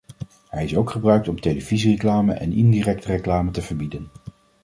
[0.49, 4.09] Hij is ook gebruikt om televisiereclame en indirecte reclame te verbieden.